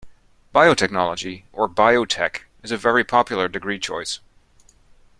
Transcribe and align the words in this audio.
Biotechnology, 0.51 1.43
or 1.53 1.69
Biotech, 1.69 2.45
is 2.63 2.71
a 2.71 2.75
very 2.77 3.03
popular 3.03 3.47
degree 3.47 3.77
choice 3.77 4.19